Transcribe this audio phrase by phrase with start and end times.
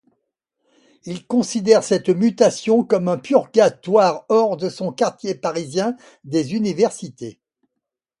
[1.03, 7.39] Il considère cette mutation comme un purgatoire hors de son quartier parisien des universités.